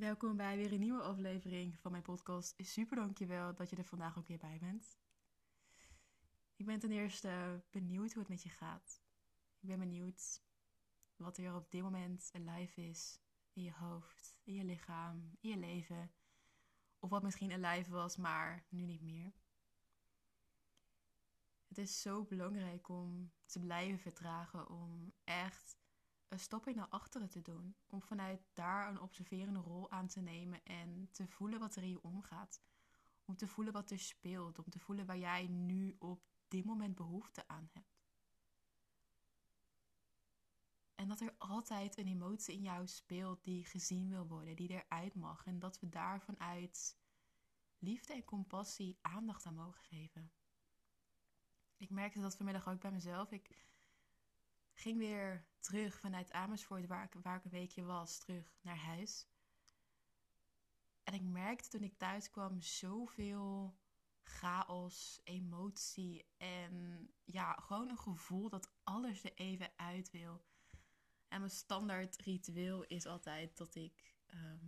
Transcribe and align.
Welkom 0.00 0.36
bij 0.36 0.56
weer 0.56 0.72
een 0.72 0.80
nieuwe 0.80 1.02
aflevering 1.02 1.78
van 1.78 1.90
mijn 1.90 2.02
podcast. 2.02 2.54
Super 2.58 2.96
dankjewel 2.96 3.54
dat 3.54 3.70
je 3.70 3.76
er 3.76 3.84
vandaag 3.84 4.18
ook 4.18 4.26
weer 4.26 4.38
bij 4.38 4.58
bent. 4.60 4.98
Ik 6.56 6.66
ben 6.66 6.78
ten 6.78 6.92
eerste 6.92 7.62
benieuwd 7.70 8.12
hoe 8.12 8.22
het 8.22 8.28
met 8.28 8.42
je 8.42 8.48
gaat. 8.48 9.02
Ik 9.58 9.68
ben 9.68 9.78
benieuwd 9.78 10.42
wat 11.16 11.36
er 11.36 11.54
op 11.54 11.70
dit 11.70 11.82
moment 11.82 12.30
live 12.32 12.80
is 12.80 13.20
in 13.52 13.62
je 13.62 13.72
hoofd, 13.72 14.36
in 14.42 14.54
je 14.54 14.64
lichaam, 14.64 15.36
in 15.40 15.50
je 15.50 15.56
leven. 15.56 16.12
Of 16.98 17.10
wat 17.10 17.22
misschien 17.22 17.50
een 17.50 17.60
live 17.60 17.90
was, 17.90 18.16
maar 18.16 18.64
nu 18.68 18.84
niet 18.84 19.02
meer. 19.02 19.32
Het 21.68 21.78
is 21.78 22.02
zo 22.02 22.24
belangrijk 22.24 22.88
om 22.88 23.32
te 23.44 23.60
blijven 23.60 23.98
vertragen, 23.98 24.68
om 24.68 25.12
echt 25.24 25.79
stapje 26.38 26.74
naar 26.74 26.88
achteren 26.88 27.28
te 27.28 27.42
doen. 27.42 27.76
Om 27.86 28.02
vanuit 28.02 28.40
daar 28.52 28.88
een 28.88 29.00
observerende 29.00 29.60
rol 29.60 29.90
aan 29.90 30.06
te 30.06 30.20
nemen 30.20 30.64
en 30.64 31.08
te 31.10 31.26
voelen 31.26 31.58
wat 31.58 31.76
er 31.76 31.82
in 31.82 31.88
je 31.88 32.02
omgaat. 32.02 32.62
Om 33.24 33.36
te 33.36 33.46
voelen 33.46 33.72
wat 33.72 33.90
er 33.90 33.98
speelt, 33.98 34.58
om 34.58 34.70
te 34.70 34.78
voelen 34.78 35.06
waar 35.06 35.18
jij 35.18 35.46
nu 35.46 35.96
op 35.98 36.22
dit 36.48 36.64
moment 36.64 36.94
behoefte 36.94 37.48
aan 37.48 37.68
hebt. 37.72 38.00
En 40.94 41.08
dat 41.08 41.20
er 41.20 41.34
altijd 41.38 41.98
een 41.98 42.06
emotie 42.06 42.54
in 42.54 42.62
jou 42.62 42.86
speelt 42.86 43.44
die 43.44 43.64
gezien 43.64 44.08
wil 44.08 44.26
worden, 44.26 44.56
die 44.56 44.68
eruit 44.68 45.14
mag. 45.14 45.46
En 45.46 45.58
dat 45.58 45.80
we 45.80 45.88
daar 45.88 46.20
vanuit 46.20 46.98
liefde 47.78 48.12
en 48.12 48.24
compassie 48.24 48.98
aandacht 49.00 49.46
aan 49.46 49.54
mogen 49.54 49.84
geven. 49.84 50.32
Ik 51.76 51.90
merkte 51.90 52.20
dat 52.20 52.36
vanmiddag 52.36 52.68
ook 52.68 52.80
bij 52.80 52.92
mezelf. 52.92 53.32
Ik 53.32 53.69
ging 54.80 54.98
weer 54.98 55.46
terug 55.58 55.98
vanuit 55.98 56.32
Amersfoort, 56.32 56.86
waar 56.86 57.04
ik, 57.04 57.44
een 57.44 57.50
weekje 57.50 57.82
was, 57.82 58.18
terug 58.18 58.54
naar 58.60 58.78
huis. 58.78 59.28
En 61.02 61.14
ik 61.14 61.22
merkte 61.22 61.68
toen 61.68 61.82
ik 61.82 61.98
thuis 61.98 62.30
kwam 62.30 62.60
zoveel 62.60 63.78
chaos, 64.22 65.20
emotie 65.24 66.26
en 66.36 67.06
ja, 67.24 67.52
gewoon 67.52 67.88
een 67.88 67.98
gevoel 67.98 68.48
dat 68.48 68.72
alles 68.82 69.24
er 69.24 69.34
even 69.34 69.72
uit 69.76 70.10
wil. 70.10 70.44
En 71.28 71.38
mijn 71.38 71.50
standaard 71.50 72.16
ritueel 72.16 72.84
is 72.84 73.06
altijd 73.06 73.56
dat 73.56 73.74
ik 73.74 74.14
ehm, 74.26 74.66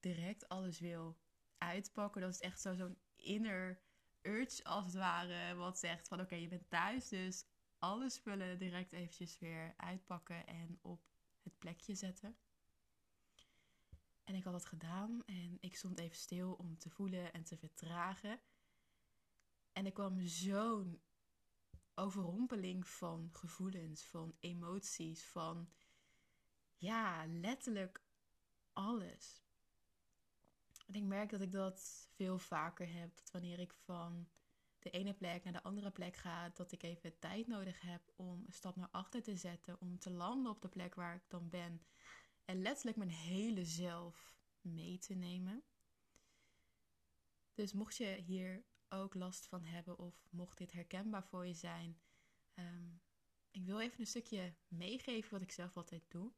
direct 0.00 0.48
alles 0.48 0.80
wil 0.80 1.18
uitpakken. 1.58 2.20
Dat 2.20 2.30
is 2.30 2.40
echt 2.40 2.60
zo, 2.60 2.74
zo'n 2.74 2.98
inner 3.16 3.80
urge 4.22 4.64
als 4.64 4.84
het 4.84 4.94
ware, 4.94 5.54
wat 5.54 5.78
zegt 5.78 6.08
van 6.08 6.20
oké, 6.20 6.34
je 6.34 6.48
bent 6.48 6.70
thuis, 6.70 7.08
dus 7.08 7.44
alle 7.78 8.10
spullen 8.10 8.58
direct 8.58 8.92
eventjes 8.92 9.38
weer 9.38 9.74
uitpakken 9.76 10.46
en 10.46 10.78
op 10.82 11.00
het 11.42 11.58
plekje 11.58 11.94
zetten. 11.94 12.36
En 14.24 14.34
ik 14.34 14.44
had 14.44 14.52
dat 14.52 14.66
gedaan 14.66 15.22
en 15.26 15.58
ik 15.60 15.76
stond 15.76 15.98
even 15.98 16.16
stil 16.16 16.52
om 16.52 16.78
te 16.78 16.90
voelen 16.90 17.32
en 17.32 17.44
te 17.44 17.56
vertragen. 17.56 18.40
En 19.72 19.84
er 19.84 19.92
kwam 19.92 20.20
zo'n 20.20 21.00
overrompeling 21.94 22.88
van 22.88 23.28
gevoelens, 23.32 24.04
van 24.04 24.36
emoties, 24.40 25.24
van 25.24 25.68
ja, 26.76 27.26
letterlijk 27.26 28.02
alles. 28.72 29.42
En 30.86 30.94
ik 30.94 31.02
merk 31.02 31.30
dat 31.30 31.40
ik 31.40 31.52
dat 31.52 32.08
veel 32.14 32.38
vaker 32.38 32.92
heb. 32.92 33.16
Dat 33.16 33.30
wanneer 33.30 33.58
ik 33.58 33.74
van 33.74 34.28
de 34.78 34.90
ene 34.90 35.14
plek 35.14 35.44
naar 35.44 35.52
de 35.52 35.62
andere 35.62 35.90
plek 35.90 36.16
ga, 36.16 36.48
dat 36.48 36.72
ik 36.72 36.82
even 36.82 37.18
tijd 37.18 37.46
nodig 37.46 37.80
heb 37.80 38.12
om 38.16 38.44
een 38.46 38.52
stap 38.52 38.76
naar 38.76 38.90
achter 38.90 39.22
te 39.22 39.36
zetten, 39.36 39.80
om 39.80 39.98
te 39.98 40.10
landen 40.10 40.52
op 40.52 40.62
de 40.62 40.68
plek 40.68 40.94
waar 40.94 41.14
ik 41.14 41.24
dan 41.28 41.48
ben. 41.48 41.82
En 42.44 42.62
letterlijk 42.62 42.96
mijn 42.96 43.10
hele 43.10 43.64
zelf 43.64 44.36
mee 44.60 44.98
te 44.98 45.14
nemen. 45.14 45.62
Dus 47.54 47.72
mocht 47.72 47.96
je 47.96 48.22
hier 48.26 48.64
ook 48.88 49.14
last 49.14 49.46
van 49.46 49.64
hebben 49.64 49.98
of 49.98 50.26
mocht 50.30 50.58
dit 50.58 50.72
herkenbaar 50.72 51.24
voor 51.24 51.46
je 51.46 51.54
zijn, 51.54 52.00
um, 52.54 53.00
ik 53.50 53.64
wil 53.64 53.80
even 53.80 54.00
een 54.00 54.06
stukje 54.06 54.54
meegeven 54.68 55.30
wat 55.30 55.42
ik 55.42 55.52
zelf 55.52 55.76
altijd 55.76 56.04
doe. 56.08 56.32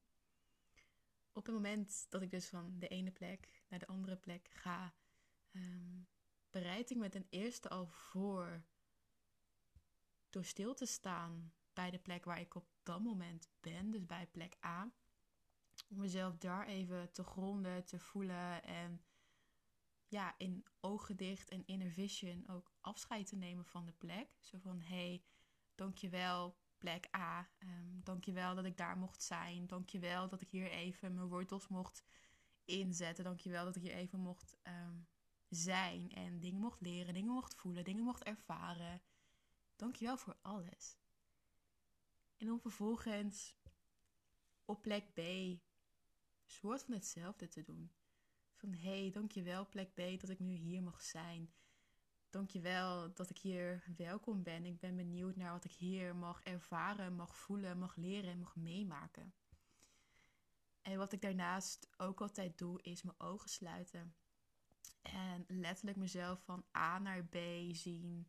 Op 1.33 1.47
het 1.47 1.55
moment 1.55 2.07
dat 2.09 2.23
ik 2.23 2.31
dus 2.31 2.49
van 2.49 2.79
de 2.79 2.89
ene 2.89 3.11
plek 3.11 3.63
naar 3.69 3.79
de 3.79 3.87
andere 3.87 4.17
plek 4.17 4.49
ga, 4.53 4.95
um, 5.53 6.09
bereid 6.51 6.91
ik 6.91 6.97
me 6.97 7.09
ten 7.09 7.27
eerste 7.31 7.69
al 7.69 7.87
voor 7.87 8.65
door 10.31 10.45
stil 10.45 10.75
te 10.75 10.87
staan 10.87 11.53
bij 11.73 11.91
de 11.91 11.99
plek 11.99 12.25
waar 12.25 12.41
ik 12.41 12.55
op 12.55 12.67
dat 12.83 13.01
moment 13.01 13.49
ben, 13.61 13.91
dus 13.91 14.07
bij 14.07 14.27
plek 14.27 14.57
A. 14.65 14.93
Om 15.89 15.99
mezelf 15.99 16.39
daar 16.39 16.67
even 16.67 17.13
te 17.13 17.25
gronden, 17.25 17.85
te 17.85 17.99
voelen 17.99 18.63
en 18.63 19.05
ja, 20.09 20.35
in 20.39 20.67
ogen 20.81 21.17
dicht 21.17 21.49
en 21.49 21.67
inner 21.67 21.91
vision 21.91 22.49
ook 22.49 22.73
afscheid 22.81 23.27
te 23.27 23.37
nemen 23.37 23.65
van 23.65 23.87
de 23.87 23.93
plek. 23.93 24.29
Zo 24.41 24.59
van, 24.59 24.81
hey, 24.81 25.25
dankjewel 25.75 26.59
plek 26.79 27.09
A, 27.17 27.51
um, 27.59 28.01
dankjewel 28.05 28.55
dat 28.55 28.65
ik 28.65 28.77
daar 28.77 28.99
mocht 28.99 29.23
zijn, 29.23 29.67
dankjewel 29.67 30.29
dat 30.29 30.41
ik 30.41 30.51
hier 30.51 30.71
even 30.71 31.15
mijn 31.15 31.27
wortels 31.29 31.69
mocht 31.69 32.05
inzetten, 32.65 33.25
dankjewel 33.25 33.65
dat 33.65 33.77
ik 33.77 33.83
hier 33.83 33.95
even 33.95 34.21
mocht 34.21 34.57
um, 34.63 35.09
zijn 35.51 36.13
en 36.13 36.41
dingen 36.41 36.61
mocht 36.61 36.81
leren, 36.81 37.15
dingen 37.15 37.33
mocht 37.33 37.55
voelen, 37.55 37.85
dingen 37.85 38.05
mocht 38.05 38.23
ervaren. 38.23 39.03
Dankjewel 39.77 40.17
voor 40.17 40.37
alles. 40.43 40.97
En 42.37 42.51
om 42.51 42.61
vervolgens 42.61 43.55
op 44.65 44.83
plek 44.83 45.13
B 45.13 45.21
soort 46.45 46.83
van 46.83 46.95
hetzelfde 46.95 47.49
te 47.49 47.63
doen. 47.63 47.93
Van 48.55 48.73
hé, 48.73 49.01
hey, 49.01 49.11
dankjewel 49.11 49.69
plek 49.69 49.95
B 49.95 50.21
dat 50.21 50.31
ik 50.31 50.39
nu 50.39 50.55
hier 50.55 50.83
mag 50.83 51.03
zijn. 51.03 51.53
Dankjewel 52.31 53.15
dat 53.15 53.31
ik 53.31 53.39
hier 53.39 53.85
welkom 53.97 54.43
ben. 54.43 54.65
Ik 54.65 54.79
ben 54.79 54.97
benieuwd 54.97 55.37
naar 55.37 55.53
wat 55.53 55.65
ik 55.65 55.73
hier 55.73 56.17
mag 56.17 56.43
ervaren, 56.43 57.15
mag 57.15 57.37
voelen, 57.37 57.79
mag 57.79 57.97
leren 57.97 58.31
en 58.31 58.39
mag 58.39 58.57
meemaken. 58.57 59.35
En 60.83 60.99
wat 60.99 61.13
ik 61.13 61.21
daarnaast 61.21 61.89
ook 61.97 62.21
altijd 62.21 62.59
doe, 62.59 62.83
is 62.83 63.03
mijn 63.03 63.21
ogen 63.21 63.49
sluiten. 63.49 64.15
En 65.03 65.45
letterlijk 65.49 65.97
mezelf 65.97 66.43
van 66.45 66.65
A 66.77 66.99
naar 66.99 67.25
B 67.25 67.37
zien. 67.73 68.29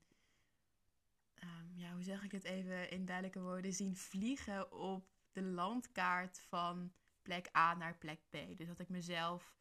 Um, 1.43 1.71
ja, 1.75 1.93
hoe 1.93 2.03
zeg 2.03 2.23
ik 2.23 2.31
het 2.31 2.43
even 2.43 2.89
in 2.89 3.05
duidelijke 3.05 3.41
woorden? 3.41 3.73
Zien 3.73 3.95
vliegen 3.95 4.71
op 4.71 5.09
de 5.31 5.43
landkaart 5.43 6.39
van 6.39 6.93
plek 7.21 7.49
A 7.55 7.73
naar 7.73 7.97
plek 7.97 8.19
B. 8.29 8.57
Dus 8.57 8.67
dat 8.67 8.79
ik 8.79 8.89
mezelf 8.89 9.55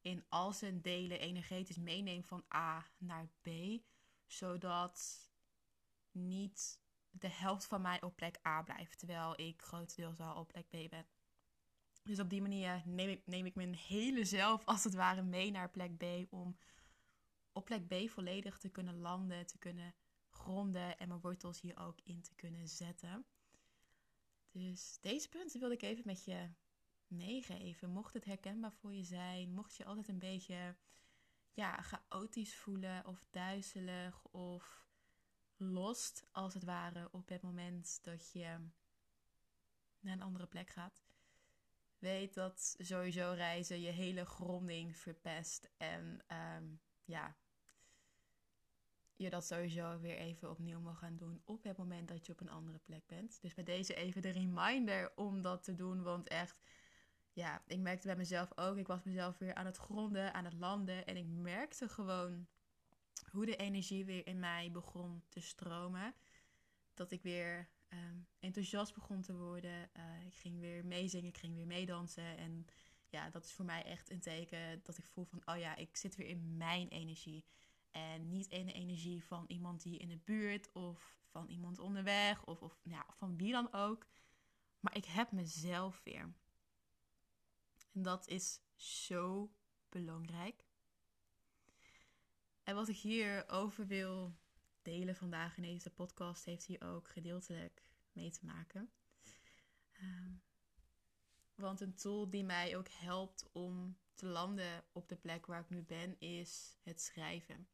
in 0.00 0.24
al 0.28 0.52
zijn 0.52 0.80
delen 0.80 1.20
energetisch 1.20 1.78
meeneem 1.78 2.24
van 2.24 2.44
A 2.54 2.86
naar 2.98 3.28
B. 3.42 3.48
Zodat 4.26 5.28
niet 6.12 6.80
de 7.10 7.28
helft 7.28 7.66
van 7.66 7.82
mij 7.82 8.02
op 8.02 8.16
plek 8.16 8.38
A 8.46 8.62
blijft. 8.62 8.98
Terwijl 8.98 9.40
ik 9.40 9.62
grotendeels 9.62 10.20
al 10.20 10.36
op 10.36 10.48
plek 10.48 10.68
B 10.68 10.90
ben. 10.90 11.06
Dus 12.02 12.18
op 12.18 12.30
die 12.30 12.40
manier 12.40 12.82
neem 12.84 13.08
ik, 13.08 13.26
neem 13.26 13.46
ik 13.46 13.54
mijn 13.54 13.74
hele 13.74 14.24
zelf 14.24 14.64
als 14.64 14.84
het 14.84 14.94
ware 14.94 15.22
mee 15.22 15.50
naar 15.50 15.70
plek 15.70 15.96
B. 15.96 16.32
Om 16.32 16.56
op 17.52 17.64
plek 17.64 17.86
B 17.88 18.10
volledig 18.10 18.58
te 18.58 18.68
kunnen 18.68 18.98
landen, 18.98 19.46
te 19.46 19.58
kunnen 19.58 19.94
gronden 20.30 20.98
en 20.98 21.08
mijn 21.08 21.20
wortels 21.20 21.60
hier 21.60 21.78
ook 21.78 22.00
in 22.00 22.22
te 22.22 22.34
kunnen 22.34 22.68
zetten. 22.68 23.24
Dus 24.50 24.98
deze 25.00 25.28
punten 25.28 25.60
wilde 25.60 25.74
ik 25.74 25.82
even 25.82 26.02
met 26.06 26.24
je 26.24 26.50
meegeven. 27.06 27.90
Mocht 27.90 28.14
het 28.14 28.24
herkenbaar 28.24 28.72
voor 28.72 28.94
je 28.94 29.04
zijn, 29.04 29.54
mocht 29.54 29.76
je 29.76 29.84
altijd 29.84 30.08
een 30.08 30.18
beetje 30.18 30.76
ja, 31.52 31.82
chaotisch 31.82 32.56
voelen 32.56 33.06
of 33.06 33.24
duizelig 33.30 34.24
of 34.24 34.86
lost 35.56 36.26
als 36.30 36.54
het 36.54 36.64
ware 36.64 37.08
op 37.12 37.28
het 37.28 37.42
moment 37.42 37.98
dat 38.02 38.32
je 38.32 38.58
naar 40.00 40.12
een 40.12 40.22
andere 40.22 40.46
plek 40.46 40.70
gaat. 40.70 41.02
Weet 42.00 42.34
dat 42.34 42.74
sowieso 42.78 43.32
reizen 43.36 43.80
je 43.80 43.90
hele 43.90 44.24
gronding 44.24 44.96
verpest. 44.96 45.70
En 45.76 46.24
um, 46.56 46.80
ja, 47.04 47.36
je 49.16 49.30
dat 49.30 49.46
sowieso 49.46 49.98
weer 50.00 50.16
even 50.16 50.50
opnieuw 50.50 50.80
mag 50.80 50.98
gaan 50.98 51.16
doen 51.16 51.42
op 51.44 51.62
het 51.62 51.76
moment 51.76 52.08
dat 52.08 52.26
je 52.26 52.32
op 52.32 52.40
een 52.40 52.50
andere 52.50 52.78
plek 52.78 53.06
bent. 53.06 53.38
Dus 53.42 53.54
bij 53.54 53.64
deze 53.64 53.94
even 53.94 54.22
de 54.22 54.30
reminder 54.30 55.12
om 55.16 55.42
dat 55.42 55.62
te 55.62 55.74
doen. 55.74 56.02
Want 56.02 56.28
echt, 56.28 56.62
ja, 57.32 57.62
ik 57.66 57.78
merkte 57.78 58.06
bij 58.06 58.16
mezelf 58.16 58.58
ook. 58.58 58.76
Ik 58.76 58.86
was 58.86 59.02
mezelf 59.02 59.38
weer 59.38 59.54
aan 59.54 59.66
het 59.66 59.76
gronden, 59.76 60.34
aan 60.34 60.44
het 60.44 60.54
landen. 60.54 61.06
En 61.06 61.16
ik 61.16 61.26
merkte 61.26 61.88
gewoon 61.88 62.46
hoe 63.30 63.46
de 63.46 63.56
energie 63.56 64.04
weer 64.04 64.26
in 64.26 64.38
mij 64.38 64.70
begon 64.70 65.22
te 65.28 65.40
stromen. 65.40 66.14
Dat 66.94 67.10
ik 67.10 67.22
weer 67.22 67.68
um, 67.92 68.26
enthousiast 68.38 68.94
begon 68.94 69.22
te 69.22 69.36
worden. 69.36 69.90
Uh, 69.96 70.26
ik 70.26 70.34
ging 70.34 70.60
weer 70.60 70.84
meezingen, 70.84 71.28
ik 71.28 71.38
ging 71.38 71.54
weer 71.54 71.66
meedansen. 71.66 72.36
En 72.36 72.66
ja, 73.08 73.30
dat 73.30 73.44
is 73.44 73.52
voor 73.52 73.64
mij 73.64 73.84
echt 73.84 74.10
een 74.10 74.20
teken 74.20 74.80
dat 74.82 74.98
ik 74.98 75.06
voel 75.06 75.24
van, 75.24 75.42
oh 75.44 75.58
ja, 75.58 75.76
ik 75.76 75.96
zit 75.96 76.16
weer 76.16 76.28
in 76.28 76.56
mijn 76.56 76.88
energie. 76.88 77.44
En 77.90 78.28
niet 78.28 78.46
in 78.46 78.66
de 78.66 78.72
energie 78.72 79.24
van 79.24 79.44
iemand 79.46 79.82
die 79.82 79.98
in 79.98 80.08
de 80.08 80.20
buurt 80.24 80.72
of 80.72 81.18
van 81.30 81.48
iemand 81.48 81.78
onderweg 81.78 82.44
of, 82.44 82.62
of 82.62 82.80
van 83.08 83.36
wie 83.36 83.52
dan 83.52 83.72
ook. 83.72 84.06
Maar 84.80 84.96
ik 84.96 85.04
heb 85.04 85.32
mezelf 85.32 86.00
weer. 86.04 86.34
En 87.92 88.02
dat 88.02 88.28
is 88.28 88.60
zo 88.74 89.52
belangrijk. 89.88 90.64
En 92.62 92.74
wat 92.74 92.88
ik 92.88 92.96
hier 92.96 93.48
over 93.48 93.86
wil 93.86 94.34
delen 94.82 95.16
vandaag 95.16 95.56
in 95.56 95.62
deze 95.62 95.90
podcast, 95.90 96.44
heeft 96.44 96.64
hier 96.64 96.82
ook 96.82 97.08
gedeeltelijk 97.08 97.84
mee 98.12 98.30
te 98.30 98.44
maken. 98.44 98.90
Ehm, 99.92 100.32
want 101.54 101.80
een 101.80 101.94
tool 101.94 102.30
die 102.30 102.44
mij 102.44 102.76
ook 102.76 102.88
helpt 102.88 103.48
om 103.52 103.98
te 104.14 104.26
landen 104.26 104.84
op 104.92 105.08
de 105.08 105.16
plek 105.16 105.46
waar 105.46 105.60
ik 105.60 105.70
nu 105.70 105.82
ben, 105.82 106.20
is 106.20 106.76
het 106.82 107.00
schrijven. 107.00 107.68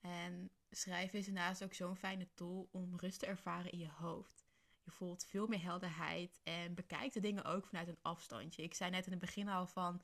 En 0.00 0.50
schrijven 0.70 1.18
is 1.18 1.24
daarnaast 1.24 1.64
ook 1.64 1.74
zo'n 1.74 1.96
fijne 1.96 2.28
tool 2.34 2.68
om 2.72 2.96
rust 2.96 3.18
te 3.18 3.26
ervaren 3.26 3.72
in 3.72 3.78
je 3.78 3.90
hoofd. 3.90 4.46
Je 4.82 4.90
voelt 4.90 5.24
veel 5.24 5.46
meer 5.46 5.62
helderheid 5.62 6.40
en 6.42 6.74
bekijkt 6.74 7.14
de 7.14 7.20
dingen 7.20 7.44
ook 7.44 7.66
vanuit 7.66 7.88
een 7.88 8.02
afstandje. 8.02 8.62
Ik 8.62 8.74
zei 8.74 8.90
net 8.90 9.04
in 9.06 9.12
het 9.12 9.20
begin 9.20 9.48
al 9.48 9.66
van 9.66 10.02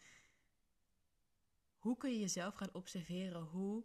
hoe 1.76 1.96
kun 1.96 2.10
je 2.10 2.18
jezelf 2.18 2.54
gaan 2.54 2.72
observeren? 2.74 3.42
Hoe 3.42 3.84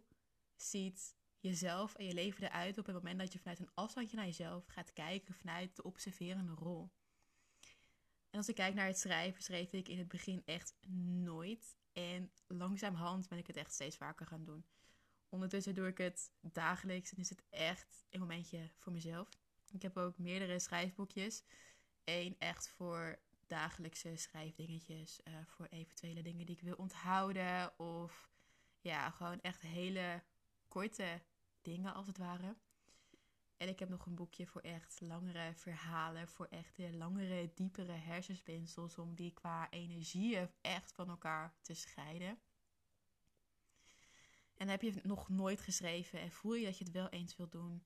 ziet 0.56 1.16
jezelf 1.40 1.94
en 1.94 2.04
je 2.04 2.14
leven 2.14 2.42
eruit 2.44 2.78
op 2.78 2.86
het 2.86 2.94
moment 2.94 3.18
dat 3.18 3.32
je 3.32 3.38
vanuit 3.38 3.58
een 3.58 3.70
afstandje 3.74 4.16
naar 4.16 4.26
jezelf 4.26 4.66
gaat 4.66 4.92
kijken 4.92 5.34
vanuit 5.34 5.76
de 5.76 5.82
observerende 5.82 6.52
rol? 6.52 6.90
En 8.30 8.38
als 8.38 8.48
ik 8.48 8.54
kijk 8.54 8.74
naar 8.74 8.86
het 8.86 8.98
schrijven, 8.98 9.42
schreef 9.42 9.72
ik 9.72 9.88
in 9.88 9.98
het 9.98 10.08
begin 10.08 10.42
echt 10.44 10.74
nooit. 11.22 11.76
En 11.92 12.32
langzamerhand 12.46 13.28
ben 13.28 13.38
ik 13.38 13.46
het 13.46 13.56
echt 13.56 13.72
steeds 13.72 13.96
vaker 13.96 14.26
gaan 14.26 14.44
doen. 14.44 14.64
Ondertussen 15.28 15.74
doe 15.74 15.86
ik 15.86 15.98
het 15.98 16.32
dagelijks 16.40 17.12
en 17.12 17.18
is 17.18 17.30
het 17.30 17.42
echt 17.50 18.04
een 18.10 18.20
momentje 18.20 18.70
voor 18.76 18.92
mezelf. 18.92 19.28
Ik 19.70 19.82
heb 19.82 19.96
ook 19.96 20.18
meerdere 20.18 20.58
schrijfboekjes. 20.58 21.42
Eén 22.04 22.36
echt 22.38 22.68
voor 22.68 23.20
dagelijkse 23.46 24.16
schrijfdingetjes. 24.16 25.20
Uh, 25.24 25.34
voor 25.46 25.66
eventuele 25.66 26.22
dingen 26.22 26.46
die 26.46 26.56
ik 26.56 26.62
wil 26.62 26.76
onthouden. 26.76 27.78
Of 27.78 28.30
ja, 28.80 29.10
gewoon 29.10 29.40
echt 29.40 29.60
hele 29.60 30.22
korte 30.68 31.22
dingen 31.62 31.94
als 31.94 32.06
het 32.06 32.18
ware. 32.18 32.56
En 33.56 33.68
ik 33.68 33.78
heb 33.78 33.88
nog 33.88 34.06
een 34.06 34.14
boekje 34.14 34.46
voor 34.46 34.60
echt 34.60 35.00
langere 35.00 35.54
verhalen. 35.54 36.28
Voor 36.28 36.46
echt 36.46 36.78
langere, 36.78 37.52
diepere 37.54 37.92
hersenspinsels. 37.92 38.98
Om 38.98 39.14
die 39.14 39.32
qua 39.32 39.70
energieën 39.70 40.50
echt 40.60 40.92
van 40.92 41.08
elkaar 41.08 41.54
te 41.62 41.74
scheiden. 41.74 42.38
En 44.54 44.68
heb 44.68 44.82
je 44.82 44.92
het 44.92 45.04
nog 45.04 45.28
nooit 45.28 45.60
geschreven 45.60 46.20
en 46.20 46.30
voel 46.30 46.54
je 46.54 46.64
dat 46.64 46.78
je 46.78 46.84
het 46.84 46.92
wel 46.92 47.08
eens 47.08 47.36
wilt 47.36 47.52
doen? 47.52 47.84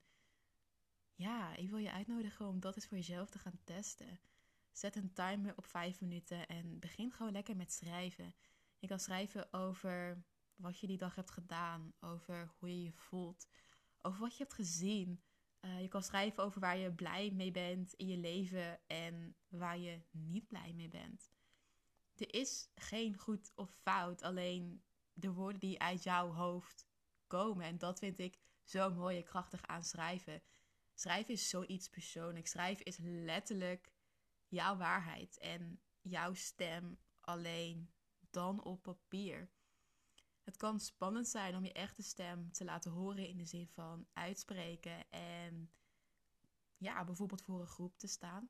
Ja, 1.13 1.55
ik 1.55 1.69
wil 1.69 1.77
je 1.77 1.91
uitnodigen 1.91 2.47
om 2.47 2.59
dat 2.59 2.75
eens 2.75 2.87
voor 2.87 2.97
jezelf 2.97 3.29
te 3.29 3.39
gaan 3.39 3.59
testen. 3.63 4.19
Zet 4.71 4.95
een 4.95 5.13
timer 5.13 5.53
op 5.55 5.65
5 5.65 6.01
minuten 6.01 6.47
en 6.47 6.79
begin 6.79 7.11
gewoon 7.11 7.31
lekker 7.31 7.55
met 7.55 7.71
schrijven. 7.73 8.35
Je 8.79 8.87
kan 8.87 8.99
schrijven 8.99 9.53
over 9.53 10.23
wat 10.55 10.79
je 10.79 10.87
die 10.87 10.97
dag 10.97 11.15
hebt 11.15 11.31
gedaan, 11.31 11.93
over 11.99 12.51
hoe 12.57 12.69
je 12.69 12.83
je 12.83 12.91
voelt, 12.91 13.47
over 14.05 14.19
wat 14.19 14.31
je 14.31 14.43
hebt 14.43 14.55
gezien. 14.55 15.21
Uh, 15.61 15.81
je 15.81 15.87
kan 15.87 16.03
schrijven 16.03 16.43
over 16.43 16.59
waar 16.59 16.77
je 16.77 16.93
blij 16.93 17.31
mee 17.31 17.51
bent 17.51 17.93
in 17.93 18.07
je 18.07 18.17
leven 18.17 18.79
en 18.87 19.35
waar 19.47 19.77
je 19.77 20.01
niet 20.11 20.47
blij 20.47 20.73
mee 20.73 20.89
bent. 20.89 21.31
Er 22.15 22.33
is 22.33 22.69
geen 22.75 23.17
goed 23.17 23.51
of 23.55 23.69
fout, 23.81 24.21
alleen 24.21 24.83
de 25.13 25.31
woorden 25.31 25.59
die 25.59 25.81
uit 25.81 26.03
jouw 26.03 26.31
hoofd 26.31 26.87
komen. 27.27 27.65
En 27.65 27.77
dat 27.77 27.99
vind 27.99 28.19
ik 28.19 28.39
zo 28.63 28.93
mooi 28.93 29.17
en 29.17 29.23
krachtig 29.23 29.65
aan 29.65 29.83
schrijven. 29.83 30.41
Schrijven 30.93 31.33
is 31.33 31.49
zoiets 31.49 31.89
persoonlijks. 31.89 32.51
Schrijven 32.51 32.85
is 32.85 32.97
letterlijk 33.01 33.93
jouw 34.47 34.77
waarheid 34.77 35.37
en 35.37 35.79
jouw 36.01 36.33
stem 36.33 36.99
alleen 37.21 37.89
dan 38.29 38.63
op 38.63 38.83
papier. 38.83 39.49
Het 40.45 40.57
kan 40.57 40.79
spannend 40.79 41.27
zijn 41.27 41.55
om 41.55 41.63
je 41.63 41.73
echte 41.73 42.03
stem 42.03 42.51
te 42.51 42.63
laten 42.63 42.91
horen 42.91 43.27
in 43.27 43.37
de 43.37 43.45
zin 43.45 43.67
van 43.67 44.07
uitspreken 44.13 45.11
en 45.11 45.71
ja, 46.77 47.03
bijvoorbeeld 47.03 47.41
voor 47.41 47.59
een 47.59 47.67
groep 47.67 47.97
te 47.97 48.07
staan. 48.07 48.49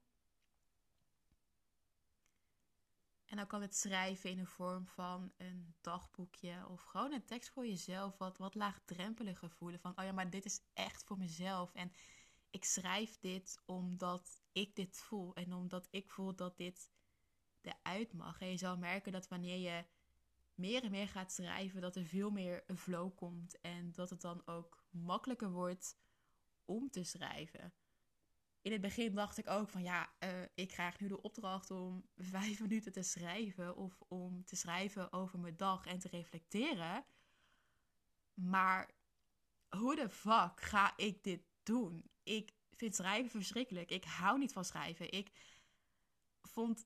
En 3.25 3.38
dan 3.38 3.47
kan 3.47 3.62
het 3.62 3.75
schrijven 3.75 4.30
in 4.30 4.38
de 4.38 4.45
vorm 4.45 4.88
van 4.88 5.31
een 5.38 5.75
dagboekje 5.81 6.68
of 6.68 6.83
gewoon 6.83 7.12
een 7.12 7.25
tekst 7.25 7.50
voor 7.50 7.68
jezelf, 7.68 8.18
wat, 8.18 8.38
wat 8.38 8.56
laagdrempeliger 8.56 9.50
voelen. 9.50 9.80
Van, 9.80 9.92
oh 9.95 10.06
ja, 10.06 10.12
maar 10.12 10.30
dit 10.30 10.45
is 10.45 10.62
echt 10.74 11.03
voor 11.03 11.18
mezelf. 11.18 11.74
En 11.74 11.92
ik 12.50 12.65
schrijf 12.65 13.19
dit 13.19 13.62
omdat 13.65 14.42
ik 14.51 14.75
dit 14.75 14.97
voel 14.97 15.36
en 15.36 15.53
omdat 15.53 15.88
ik 15.89 16.09
voel 16.09 16.36
dat 16.36 16.57
dit 16.57 16.92
eruit 17.62 18.13
mag. 18.13 18.39
En 18.39 18.50
je 18.50 18.57
zal 18.57 18.77
merken 18.77 19.12
dat 19.12 19.27
wanneer 19.27 19.57
je 19.57 19.86
meer 20.56 20.84
en 20.84 20.92
meer 20.92 21.07
gaat 21.07 21.34
schrijven, 21.34 21.81
dat 21.81 21.96
er 21.96 22.06
veel 22.06 22.30
meer 22.30 22.63
een 22.68 22.78
flow 22.78 23.16
komt 23.16 23.62
en 23.62 23.92
dat 23.92 24.10
het 24.10 24.22
dan 24.22 24.42
ook 24.46 24.84
makkelijker 24.90 25.52
wordt 25.52 25.98
om 26.66 26.90
te 26.90 27.04
schrijven 27.04 27.74
in 28.66 28.72
het 28.72 28.81
begin 28.81 29.16
dacht 29.16 29.38
ik 29.38 29.50
ook 29.50 29.69
van 29.69 29.84
ja, 29.84 30.13
uh, 30.19 30.30
ik 30.56 30.68
krijg 30.68 31.00
nu 31.00 31.07
de 31.07 31.22
opdracht 31.22 31.72
om 31.72 32.07
vijf 32.16 32.60
minuten 32.60 32.92
te 32.92 33.04
schrijven 33.04 33.75
of 33.75 34.02
om 34.07 34.46
te 34.46 34.56
schrijven 34.56 35.13
over 35.13 35.40
mijn 35.40 35.57
dag 35.57 35.86
en 35.86 36.00
te 36.00 36.07
reflecteren. 36.07 37.06
Maar 38.34 38.92
hoe 39.69 39.96
de 39.96 40.10
fuck 40.10 40.62
ga 40.62 40.98
ik 40.98 41.24
dit 41.24 41.42
doen? 41.63 42.10
Ik 42.24 42.52
vind 42.72 42.96
schrijven 42.96 43.30
verschrikkelijk. 43.30 43.90
Ik 43.90 44.04
hou 44.04 44.38
niet 44.38 44.54
van 44.54 44.66
schrijven. 44.66 45.12
Ik 45.12 45.31
vond 46.42 46.86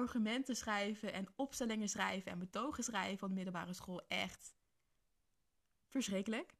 argumenten 0.00 0.56
schrijven 0.56 1.12
en 1.12 1.28
opstellingen 1.36 1.88
schrijven 1.88 2.32
en 2.32 2.38
betogen 2.38 2.84
schrijven 2.84 3.18
van 3.18 3.28
de 3.28 3.34
middelbare 3.34 3.72
school 3.72 4.06
echt 4.08 4.54
verschrikkelijk. 5.86 6.54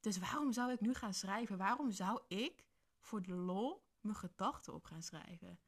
Dus 0.00 0.18
waarom 0.18 0.52
zou 0.52 0.72
ik 0.72 0.80
nu 0.80 0.94
gaan 0.94 1.14
schrijven? 1.14 1.56
Waarom 1.56 1.90
zou 1.90 2.20
ik 2.28 2.64
voor 3.00 3.22
de 3.22 3.34
lol 3.34 3.84
mijn 4.00 4.16
gedachten 4.16 4.74
op 4.74 4.84
gaan 4.84 5.02
schrijven. 5.02 5.58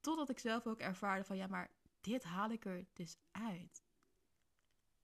Totdat 0.00 0.30
ik 0.30 0.38
zelf 0.38 0.66
ook 0.66 0.80
ervaarde 0.80 1.24
van 1.24 1.36
ja, 1.36 1.46
maar 1.46 1.70
dit 2.00 2.24
haal 2.24 2.50
ik 2.50 2.64
er 2.64 2.86
dus 2.92 3.16
uit. 3.30 3.84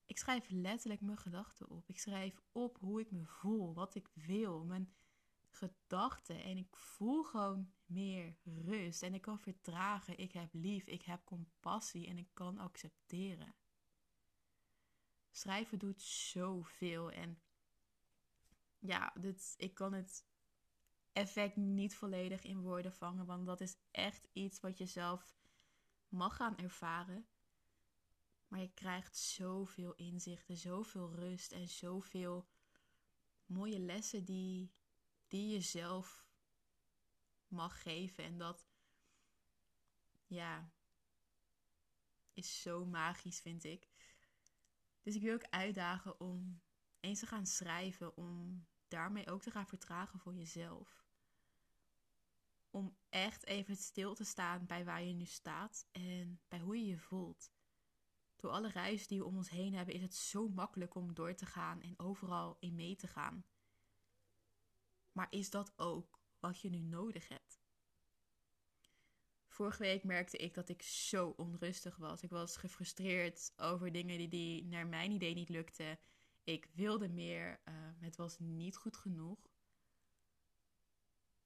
Ik 0.07 0.19
schrijf 0.19 0.47
letterlijk 0.49 1.01
mijn 1.01 1.19
gedachten 1.19 1.69
op. 1.69 1.89
Ik 1.89 1.99
schrijf 1.99 2.41
op 2.53 2.79
hoe 2.79 3.01
ik 3.01 3.11
me 3.11 3.27
voel, 3.27 3.75
wat 3.75 3.95
ik 3.95 4.09
wil, 4.13 4.65
mijn 4.65 4.95
gedachten. 5.57 6.43
En 6.43 6.57
ik 6.57 6.77
voel 6.77 7.25
gewoon 7.25 7.73
meer 7.87 8.37
rust. 8.45 9.03
En 9.03 9.15
ik 9.15 9.23
kan 9.23 9.39
vertragen. 9.39 10.19
Ik 10.19 10.33
heb 10.33 10.49
lief, 10.53 10.87
ik 10.87 11.03
heb 11.03 11.25
compassie 11.25 12.07
en 12.07 12.19
ik 12.19 12.29
kan 12.33 12.59
accepteren. 12.59 13.55
Schrijven 15.31 15.79
doet 15.79 16.03
zoveel. 16.03 17.11
En 17.11 17.41
ja, 18.79 19.13
dit, 19.21 19.55
ik 19.57 19.75
kan 19.75 19.93
het 19.93 20.27
effect 21.13 21.57
niet 21.57 21.95
volledig 21.95 22.43
in 22.43 22.61
woorden 22.61 22.93
vangen. 22.93 23.27
Want 23.27 23.47
dat 23.47 23.61
is 23.61 23.77
echt 23.91 24.29
iets 24.33 24.61
wat 24.61 24.79
je 24.79 24.87
zelf 24.87 25.37
mag 26.09 26.37
gaan 26.37 26.57
ervaren. 26.57 27.27
Maar 28.49 28.61
je 28.61 28.73
krijgt 28.75 29.17
zoveel 29.17 29.95
inzichten, 29.95 30.57
zoveel 30.57 31.15
rust 31.15 31.53
en 31.53 31.69
zoveel 31.69 32.49
mooie 33.47 33.79
lessen 33.79 34.25
die, 34.25 34.73
die 35.29 35.53
je 35.53 35.61
zelf 35.61 36.27
mag 37.49 37.83
geven. 37.83 38.25
En 38.25 38.39
dat, 38.39 38.69
ja, 40.27 40.71
is 42.33 42.63
zo 42.63 42.85
magisch, 42.85 43.41
vind 43.41 43.65
ik. 43.65 43.89
Dus 45.03 45.15
ik 45.15 45.23
wil 45.23 45.35
ook 45.35 45.51
uitdagen 45.51 46.21
om 46.21 46.61
eens 47.01 47.21
te 47.21 47.27
gaan 47.27 47.47
schrijven, 47.47 48.17
om 48.17 48.67
daarmee 48.89 49.31
ook 49.31 49.43
te 49.43 49.51
gaan 49.51 49.67
vertragen 49.67 50.19
voor 50.19 50.35
jezelf 50.35 51.07
om 52.77 52.97
echt 53.09 53.47
even 53.47 53.77
stil 53.77 54.15
te 54.15 54.25
staan 54.25 54.67
bij 54.67 54.85
waar 54.85 55.03
je 55.03 55.15
nu 55.15 55.25
staat 55.25 55.87
en 55.93 56.41
bij 56.49 56.61
hoe 56.61 56.77
je 56.77 56.87
je 56.87 56.99
voelt. 56.99 57.51
Door 58.37 58.51
alle 58.51 58.71
ruis 58.71 59.07
die 59.07 59.19
we 59.19 59.25
om 59.25 59.37
ons 59.37 59.51
heen 59.51 59.75
hebben, 59.75 59.95
is 59.95 60.03
het 60.03 60.15
zo 60.15 60.49
makkelijk 60.49 60.95
om 60.95 61.15
door 61.15 61.35
te 61.35 61.47
gaan 61.47 61.81
en 61.83 61.99
overal 61.99 62.57
in 62.61 62.75
mee 62.75 62.97
te 62.97 63.07
gaan. 63.07 63.45
Maar 65.17 65.27
is 65.31 65.51
dat 65.51 65.73
ook 65.77 66.21
wat 66.39 66.61
je 66.61 66.71
nu 66.71 66.79
nodig 66.79 67.29
hebt? 67.29 67.61
Vorige 69.49 69.83
week 69.83 70.05
merkte 70.05 70.37
ik 70.37 70.55
dat 70.55 70.69
ik 70.69 70.83
zo 70.83 71.29
onrustig 71.37 71.97
was. 71.97 72.23
Ik 72.23 72.31
was 72.31 72.57
gefrustreerd 72.57 73.53
over 73.57 73.93
dingen 73.93 74.19
die, 74.19 74.29
die 74.29 74.65
naar 74.65 74.87
mijn 74.87 75.11
idee 75.11 75.35
niet 75.35 75.49
lukten. 75.49 75.99
Ik 76.45 76.69
wilde 76.73 77.09
meer. 77.09 77.61
Uh, 77.69 77.75
het 78.01 78.17
was 78.17 78.39
niet 78.39 78.77
goed 78.77 78.97
genoeg. 78.97 79.39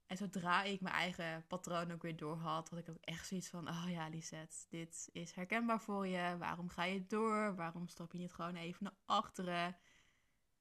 En 0.06 0.16
zodra 0.16 0.62
ik 0.62 0.80
mijn 0.80 0.94
eigen 0.94 1.46
patroon 1.46 1.92
ook 1.92 2.02
weer 2.02 2.16
door 2.16 2.36
had, 2.36 2.68
had 2.68 2.78
ik 2.78 2.88
ook 2.88 3.00
echt 3.00 3.26
zoiets 3.26 3.48
van: 3.48 3.68
Oh 3.68 3.86
ja, 3.88 4.08
Lisette, 4.08 4.56
dit 4.68 5.08
is 5.12 5.32
herkenbaar 5.32 5.80
voor 5.80 6.06
je. 6.06 6.36
Waarom 6.38 6.68
ga 6.68 6.84
je 6.84 7.06
door? 7.06 7.54
Waarom 7.54 7.88
stap 7.88 8.12
je 8.12 8.18
niet 8.18 8.32
gewoon 8.32 8.56
even 8.56 8.84
naar 8.84 8.96
achteren? 9.04 9.76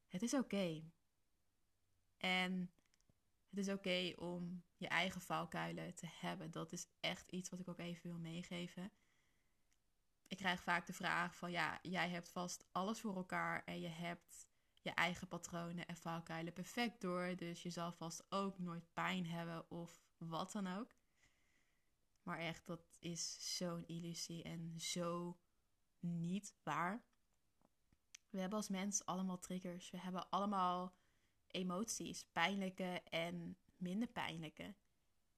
Het 0.08 0.22
is 0.22 0.34
oké. 0.34 0.84
En 2.18 2.72
het 3.50 3.60
is 3.60 3.70
oké 3.70 4.14
om 4.16 4.64
je 4.78 4.88
eigen 4.88 5.22
valkuilen 5.22 5.96
te 5.96 6.08
hebben. 6.10 6.52
Dat 6.52 6.72
is 6.72 6.88
echt 7.00 7.28
iets 7.28 7.50
wat 7.50 7.60
ik 7.60 7.68
ook 7.68 7.80
even 7.80 8.10
wil 8.10 8.20
meegeven. 8.20 8.92
ik 10.28 10.38
krijg 10.38 10.64
vaak 10.64 10.86
de 10.86 10.94
vraag 10.94 11.36
van 11.36 11.52
ja, 11.52 11.80
jij 11.82 12.10
hebt 12.10 12.30
vast 12.30 12.68
alles 12.72 13.00
voor 13.00 13.16
elkaar 13.16 13.64
en 13.64 13.80
je 13.80 13.88
hebt 13.88 14.48
je 14.82 14.92
eigen 14.92 15.28
patronen 15.28 15.86
en 15.86 15.98
valkuilen 15.98 16.54
perfect 16.54 17.02
door. 17.02 17.36
Dus 17.36 17.64
je 17.64 17.70
zal 17.70 17.92
vast 17.92 18.26
ook 18.30 18.60
nooit 18.60 18.94
pijn 18.94 19.26
hebben 19.26 19.72
of 19.72 20.02
wat 20.18 20.52
dan 20.52 20.68
ook. 20.68 20.92
Maar 22.24 22.40
echt, 22.40 22.66
dat 22.66 22.98
is 23.00 23.56
zo'n 23.58 23.88
illusie 23.88 24.44
en 24.44 24.80
zo 24.80 25.40
niet 26.00 26.56
waar. 26.64 27.04
We 28.30 28.40
hebben 28.40 28.58
als 28.58 28.70
mens 28.70 29.06
allemaal 29.06 29.40
triggers. 29.40 29.90
We 29.90 30.00
hebben 30.00 30.30
allemaal 30.30 30.94
emoties, 31.52 32.26
pijnlijke 32.32 33.02
en 33.10 33.58
minder 33.78 34.08
pijnlijke. 34.08 34.76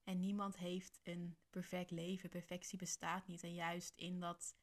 En 0.04 0.20
niemand 0.20 0.58
heeft 0.58 1.00
een 1.04 1.38
perfect 1.50 1.92
leven. 1.92 2.30
Perfectie 2.30 2.78
bestaat 2.78 3.28
niet. 3.28 3.44
En 3.44 3.54
juist 3.54 3.94
in 3.96 4.20
dat 4.20 4.56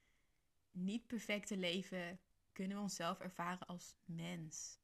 niet 0.71 1.07
perfecte 1.07 1.57
leven 1.57 2.21
kunnen 2.53 2.77
we 2.77 2.83
onszelf 2.83 3.19
ervaren 3.19 3.67
als 3.67 3.97
mens. 4.05 4.79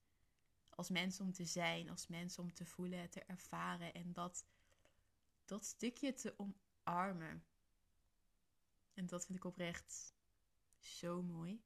Als 0.68 0.88
mens 0.88 1.20
om 1.20 1.32
te 1.32 1.44
zijn, 1.44 1.90
als 1.90 2.06
mens 2.06 2.38
om 2.38 2.52
te 2.52 2.64
voelen, 2.64 3.10
te 3.10 3.20
ervaren 3.20 3.94
en 3.94 4.12
dat, 4.12 4.46
dat 5.44 5.64
stukje 5.64 6.12
te 6.12 6.34
omarmen. 6.36 7.44
En 8.94 9.06
dat 9.06 9.26
vind 9.26 9.38
ik 9.38 9.44
oprecht 9.44 10.14
zo 10.78 11.22
mooi. 11.22 11.62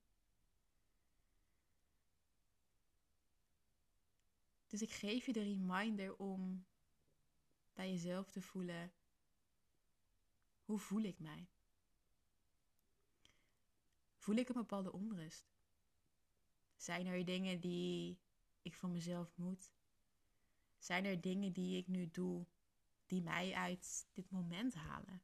Dus 4.69 4.83
ik 4.83 4.91
geef 4.91 5.27
je 5.27 5.33
de 5.33 5.43
reminder 5.43 6.17
om 6.17 6.67
bij 7.73 7.91
jezelf 7.91 8.31
te 8.31 8.43
voelen: 8.43 8.93
hoe 10.63 10.79
voel 10.79 11.03
ik 11.03 11.19
mij? 11.19 11.49
Voel 14.17 14.37
ik 14.37 14.49
een 14.49 14.55
bepaalde 14.55 14.93
onrust? 14.93 15.47
Zijn 16.77 17.07
er 17.07 17.25
dingen 17.25 17.61
die 17.61 18.19
ik 18.63 18.75
van 18.75 18.93
mezelf 18.93 19.37
moet? 19.37 19.73
Zijn 20.79 21.05
er 21.05 21.21
dingen 21.21 21.53
die 21.53 21.77
ik 21.77 21.87
nu 21.87 22.11
doe 22.11 22.47
die 23.07 23.23
mij 23.23 23.55
uit 23.55 24.07
dit 24.13 24.31
moment 24.31 24.75
halen? 24.75 25.23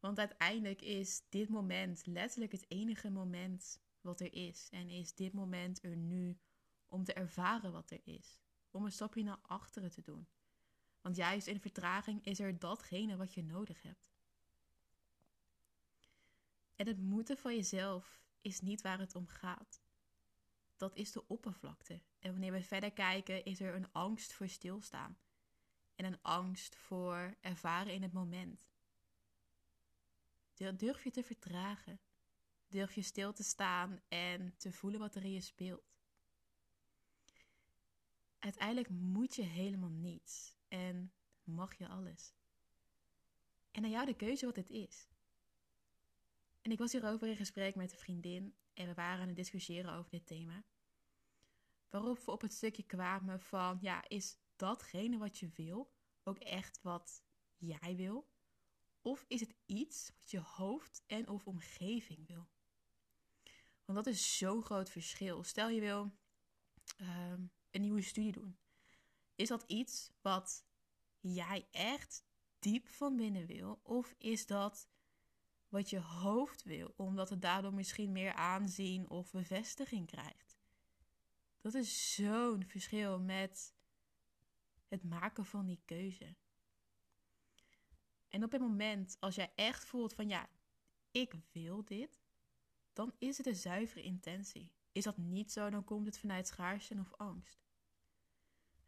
Want 0.00 0.18
uiteindelijk 0.18 0.82
is 0.82 1.22
dit 1.28 1.48
moment 1.48 2.06
letterlijk 2.06 2.52
het 2.52 2.70
enige 2.70 3.10
moment 3.10 3.80
wat 4.00 4.20
er 4.20 4.32
is. 4.32 4.68
En 4.70 4.88
is 4.88 5.14
dit 5.14 5.32
moment 5.32 5.82
er 5.82 5.96
nu 5.96 6.38
om 6.94 7.04
te 7.04 7.12
ervaren 7.12 7.72
wat 7.72 7.90
er 7.90 8.00
is. 8.04 8.38
Om 8.70 8.84
een 8.84 8.92
stapje 8.92 9.22
naar 9.22 9.38
achteren 9.42 9.90
te 9.90 10.02
doen. 10.02 10.28
Want 11.00 11.16
juist 11.16 11.46
in 11.46 11.60
vertraging 11.60 12.24
is 12.24 12.40
er 12.40 12.58
datgene 12.58 13.16
wat 13.16 13.34
je 13.34 13.42
nodig 13.42 13.82
hebt. 13.82 14.12
En 16.76 16.86
het 16.86 16.98
moeten 16.98 17.38
van 17.38 17.54
jezelf 17.54 18.22
is 18.40 18.60
niet 18.60 18.82
waar 18.82 18.98
het 18.98 19.14
om 19.14 19.26
gaat. 19.26 19.82
Dat 20.76 20.96
is 20.96 21.12
de 21.12 21.28
oppervlakte. 21.28 22.00
En 22.18 22.30
wanneer 22.30 22.52
we 22.52 22.62
verder 22.62 22.92
kijken, 22.92 23.44
is 23.44 23.60
er 23.60 23.74
een 23.74 23.92
angst 23.92 24.32
voor 24.32 24.48
stilstaan. 24.48 25.18
En 25.94 26.04
een 26.04 26.22
angst 26.22 26.76
voor 26.76 27.36
ervaren 27.40 27.92
in 27.92 28.02
het 28.02 28.12
moment. 28.12 28.68
Durf 30.54 31.04
je 31.04 31.10
te 31.10 31.22
vertragen? 31.22 32.00
Durf 32.68 32.94
je 32.94 33.02
stil 33.02 33.32
te 33.32 33.42
staan 33.42 34.00
en 34.08 34.56
te 34.56 34.72
voelen 34.72 35.00
wat 35.00 35.14
er 35.14 35.24
in 35.24 35.32
je 35.32 35.40
speelt? 35.40 35.93
Uiteindelijk 38.44 38.88
moet 38.88 39.34
je 39.34 39.42
helemaal 39.42 39.90
niets 39.90 40.54
en 40.68 41.12
mag 41.44 41.74
je 41.74 41.88
alles. 41.88 42.34
En 43.70 43.84
aan 43.84 43.90
jou 43.90 44.06
de 44.06 44.16
keuze 44.16 44.46
wat 44.46 44.56
het 44.56 44.70
is. 44.70 45.08
En 46.62 46.70
ik 46.70 46.78
was 46.78 46.92
hierover 46.92 47.28
in 47.28 47.36
gesprek 47.36 47.74
met 47.74 47.92
een 47.92 47.98
vriendin 47.98 48.54
en 48.74 48.86
we 48.86 48.94
waren 48.94 49.20
aan 49.20 49.26
het 49.26 49.36
discussiëren 49.36 49.92
over 49.92 50.10
dit 50.10 50.26
thema. 50.26 50.64
Waarop 51.90 52.18
we 52.18 52.30
op 52.30 52.40
het 52.40 52.52
stukje 52.52 52.82
kwamen 52.82 53.40
van, 53.40 53.78
ja, 53.80 54.08
is 54.08 54.36
datgene 54.56 55.18
wat 55.18 55.38
je 55.38 55.48
wil 55.54 55.92
ook 56.22 56.38
echt 56.38 56.82
wat 56.82 57.22
jij 57.56 57.96
wil? 57.96 58.28
Of 59.00 59.24
is 59.28 59.40
het 59.40 59.54
iets 59.66 60.12
wat 60.18 60.30
je 60.30 60.40
hoofd 60.40 61.02
en 61.06 61.28
of 61.28 61.46
omgeving 61.46 62.26
wil? 62.26 62.48
Want 63.84 64.04
dat 64.04 64.06
is 64.06 64.38
zo'n 64.38 64.62
groot 64.62 64.90
verschil. 64.90 65.42
Stel 65.42 65.68
je 65.68 65.80
wil 65.80 66.12
ehm, 66.96 67.42
een 67.74 67.80
nieuwe 67.80 68.02
studie 68.02 68.32
doen. 68.32 68.56
Is 69.34 69.48
dat 69.48 69.64
iets 69.66 70.10
wat 70.20 70.64
jij 71.20 71.66
echt 71.70 72.24
diep 72.58 72.88
van 72.88 73.16
binnen 73.16 73.46
wil? 73.46 73.80
Of 73.82 74.14
is 74.18 74.46
dat 74.46 74.88
wat 75.68 75.90
je 75.90 76.00
hoofd 76.00 76.62
wil, 76.62 76.94
omdat 76.96 77.30
het 77.30 77.42
daardoor 77.42 77.74
misschien 77.74 78.12
meer 78.12 78.32
aanzien 78.32 79.08
of 79.10 79.30
bevestiging 79.30 80.06
krijgt? 80.06 80.56
Dat 81.60 81.74
is 81.74 82.14
zo'n 82.14 82.64
verschil 82.66 83.20
met 83.20 83.74
het 84.88 85.04
maken 85.04 85.44
van 85.44 85.66
die 85.66 85.80
keuze. 85.84 86.34
En 88.28 88.44
op 88.44 88.52
het 88.52 88.60
moment 88.60 89.16
als 89.20 89.34
jij 89.34 89.52
echt 89.54 89.84
voelt 89.84 90.14
van 90.14 90.28
ja, 90.28 90.48
ik 91.10 91.34
wil 91.52 91.84
dit, 91.84 92.22
dan 92.92 93.12
is 93.18 93.36
het 93.36 93.46
een 93.46 93.56
zuivere 93.56 94.02
intentie. 94.02 94.70
Is 94.92 95.04
dat 95.04 95.16
niet 95.16 95.52
zo, 95.52 95.70
dan 95.70 95.84
komt 95.84 96.06
het 96.06 96.18
vanuit 96.18 96.46
schaarste 96.46 96.94
of 96.98 97.14
angst. 97.14 97.63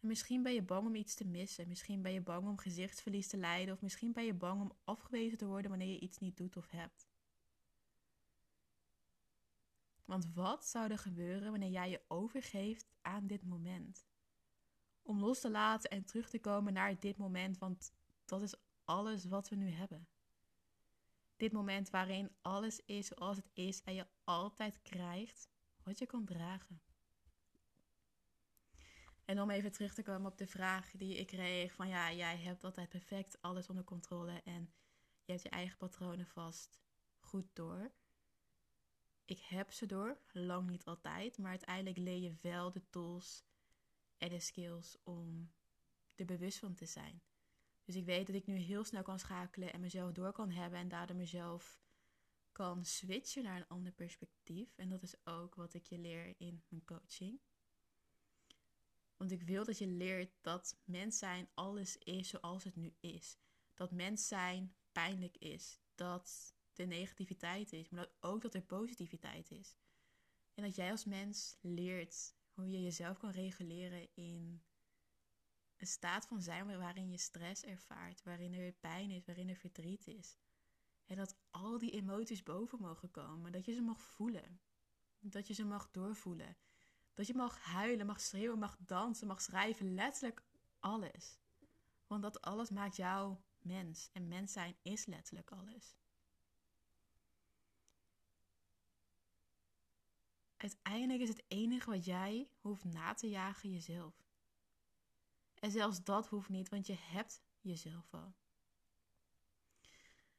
En 0.06 0.12
misschien 0.12 0.42
ben 0.42 0.52
je 0.52 0.62
bang 0.62 0.86
om 0.86 0.94
iets 0.94 1.14
te 1.14 1.25
missen. 1.25 1.68
Misschien 1.68 2.02
ben 2.02 2.12
je 2.12 2.20
bang 2.20 2.46
om 2.46 2.58
gezichtsverlies 2.58 3.28
te 3.28 3.36
lijden. 3.36 3.75
Of 3.75 3.82
misschien 3.82 4.12
ben 4.12 4.25
je 4.25 4.34
bang 4.34 4.60
om 4.60 4.72
afgewezen 4.84 5.38
te 5.38 5.46
worden 5.46 5.70
wanneer 5.70 5.88
je 5.88 6.00
iets 6.00 6.18
niet 6.18 6.36
doet 6.36 6.56
of 6.56 6.70
hebt. 6.70 7.08
Want 10.04 10.26
wat 10.34 10.66
zou 10.66 10.90
er 10.90 10.98
gebeuren 10.98 11.50
wanneer 11.50 11.70
jij 11.70 11.90
je 11.90 12.00
overgeeft 12.08 12.86
aan 13.02 13.26
dit 13.26 13.44
moment? 13.44 14.06
Om 15.02 15.20
los 15.20 15.40
te 15.40 15.50
laten 15.50 15.90
en 15.90 16.04
terug 16.04 16.30
te 16.30 16.38
komen 16.38 16.72
naar 16.72 17.00
dit 17.00 17.16
moment, 17.16 17.58
want 17.58 17.92
dat 18.25 18.42
is 18.42 18.54
alles 18.84 19.25
wat 19.25 19.48
we 19.48 19.56
nu 19.56 19.70
hebben. 19.70 20.08
Dit 21.36 21.52
moment 21.52 21.90
waarin 21.90 22.30
alles 22.40 22.80
is 22.84 23.06
zoals 23.06 23.36
het 23.36 23.50
is 23.52 23.82
en 23.82 23.94
je 23.94 24.06
altijd 24.25 24.82
krijgt 24.82 25.48
wat 25.82 25.98
je 25.98 26.06
kan 26.06 26.25
dragen. 26.25 26.80
En 29.26 29.40
om 29.40 29.50
even 29.50 29.73
terug 29.73 29.95
te 29.95 30.02
komen 30.02 30.30
op 30.30 30.38
de 30.38 30.47
vraag 30.47 30.90
die 30.90 31.16
ik 31.16 31.26
kreeg: 31.26 31.73
van 31.73 31.88
ja, 31.88 32.12
jij 32.12 32.37
hebt 32.37 32.64
altijd 32.64 32.88
perfect 32.88 33.42
alles 33.42 33.68
onder 33.68 33.85
controle 33.85 34.40
en 34.45 34.73
je 35.25 35.33
hebt 35.33 35.42
je 35.42 35.49
eigen 35.49 35.76
patronen 35.76 36.26
vast 36.26 36.80
goed 37.18 37.47
door. 37.52 37.92
Ik 39.25 39.38
heb 39.38 39.73
ze 39.73 39.87
door, 39.87 40.18
lang 40.33 40.68
niet 40.68 40.85
altijd, 40.85 41.38
maar 41.38 41.50
uiteindelijk 41.50 41.97
leer 41.97 42.18
je 42.18 42.37
wel 42.40 42.73
de 42.73 42.83
tools 42.90 43.45
en 44.18 44.28
de 44.28 44.40
skills 44.40 44.99
om 45.02 45.52
er 46.14 46.25
bewust 46.25 46.59
van 46.59 46.75
te 46.75 46.87
zijn. 46.87 47.23
Dus 47.85 47.95
ik 47.95 48.04
weet 48.04 48.26
dat 48.26 48.37
ik 48.37 48.47
nu 48.47 48.56
heel 48.56 48.85
snel 48.85 49.02
kan 49.02 49.18
schakelen 49.18 49.73
en 49.73 49.80
mezelf 49.80 50.12
door 50.12 50.33
kan 50.33 50.50
hebben 50.50 50.78
en 50.78 50.88
daardoor 50.88 51.16
mezelf 51.16 51.80
kan 52.52 52.85
switchen 52.85 53.42
naar 53.42 53.56
een 53.56 53.68
ander 53.68 53.92
perspectief. 53.92 54.76
En 54.76 54.88
dat 54.88 55.02
is 55.02 55.26
ook 55.26 55.54
wat 55.54 55.75
ik 55.75 55.87
je 55.87 55.99
leer 55.99 56.35
in 56.38 56.64
mijn 56.68 56.85
coaching. 56.85 57.40
Want 59.16 59.30
ik 59.30 59.42
wil 59.42 59.64
dat 59.64 59.78
je 59.78 59.87
leert 59.87 60.30
dat 60.40 60.76
mens 60.85 61.18
zijn 61.18 61.49
alles 61.54 61.99
is 61.99 62.28
zoals 62.28 62.64
het 62.64 62.76
nu 62.76 62.94
is. 63.00 63.38
Dat 63.75 63.90
mens 63.90 64.28
zijn 64.28 64.75
pijnlijk 64.92 65.37
is. 65.37 65.80
Dat 65.94 66.54
er 66.75 66.87
negativiteit 66.87 67.73
is, 67.73 67.88
maar 67.88 68.08
ook 68.20 68.42
dat 68.42 68.54
er 68.54 68.62
positiviteit 68.62 69.50
is. 69.50 69.76
En 70.54 70.62
dat 70.62 70.76
jij 70.76 70.90
als 70.90 71.04
mens 71.04 71.56
leert 71.61 72.35
hoe 72.50 72.70
je 72.70 72.82
jezelf 72.82 73.18
kan 73.18 73.30
reguleren 73.30 74.14
in 74.14 74.62
een 75.76 75.87
staat 75.87 76.26
van 76.26 76.42
zijn 76.42 76.78
waarin 76.78 77.11
je 77.11 77.18
stress 77.18 77.64
ervaart, 77.64 78.23
waarin 78.23 78.54
er 78.54 78.73
pijn 78.73 79.11
is, 79.11 79.25
waarin 79.25 79.49
er 79.49 79.56
verdriet 79.56 80.06
is. 80.06 80.38
En 81.04 81.16
dat 81.16 81.37
al 81.50 81.78
die 81.78 81.90
emoties 81.90 82.42
boven 82.42 82.80
mogen 82.80 83.11
komen, 83.11 83.52
dat 83.52 83.64
je 83.64 83.73
ze 83.73 83.82
mag 83.82 84.00
voelen. 84.00 84.61
Dat 85.18 85.46
je 85.46 85.54
ze 85.54 85.64
mag 85.64 85.90
doorvoelen. 85.90 86.56
Dat 87.16 87.26
je 87.26 87.35
mag 87.35 87.61
huilen, 87.61 88.06
mag 88.06 88.20
schreeuwen, 88.20 88.58
mag 88.58 88.76
dansen, 88.78 89.26
mag 89.26 89.42
schrijven, 89.42 89.94
letterlijk 89.94 90.42
alles. 90.80 91.38
Want 92.06 92.23
dat 92.23 92.40
alles 92.40 92.70
maakt 92.70 92.96
jou 92.96 93.37
mens. 93.58 94.11
En 94.12 94.28
mens 94.28 94.52
zijn 94.52 94.76
is 94.82 95.06
letterlijk 95.06 95.50
alles. 95.50 95.96
Uiteindelijk 100.56 101.20
is 101.20 101.28
het 101.28 101.44
enige 101.49 101.90
wat 101.90 102.04
jij 102.04 102.50
hoeft 102.61 102.85
na 102.85 103.14
te 103.14 103.28
jagen 103.28 103.70
jezelf. 103.70 104.14
En 105.54 105.70
zelfs 105.70 106.04
dat 106.04 106.28
hoeft 106.28 106.49
niet, 106.49 106.68
want 106.68 106.87
je 106.87 106.96
hebt 106.99 107.42
jezelf 107.61 108.14
al. 108.14 108.35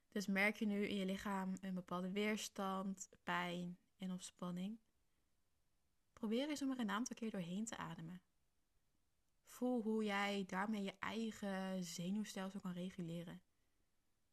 Dus 0.09 0.25
merk 0.25 0.57
je 0.57 0.65
nu 0.65 0.87
in 0.87 0.95
je 0.95 1.05
lichaam 1.05 1.53
een 1.61 1.73
bepaalde 1.73 2.11
weerstand, 2.11 3.09
pijn 3.23 3.77
en 3.97 4.11
of 4.11 4.23
spanning? 4.23 4.79
Probeer 6.17 6.49
eens 6.49 6.61
om 6.61 6.71
er 6.71 6.79
een 6.79 6.89
aantal 6.89 7.15
keer 7.15 7.31
doorheen 7.31 7.65
te 7.65 7.77
ademen. 7.77 8.21
Voel 9.45 9.81
hoe 9.81 10.03
jij 10.03 10.43
daarmee 10.47 10.83
je 10.83 10.93
eigen 10.99 11.83
zenuwstelsel 11.83 12.59
kan 12.59 12.71
reguleren. 12.71 13.41